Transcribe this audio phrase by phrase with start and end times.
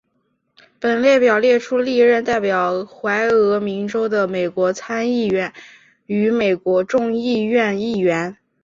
[0.79, 5.53] 本列表列出历任代表怀俄明州的美国参议院
[6.07, 8.35] 与美国众议院议员。